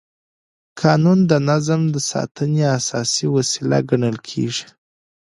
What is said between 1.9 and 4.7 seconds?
د ساتنې اساسي وسیله ګڼل کېږي.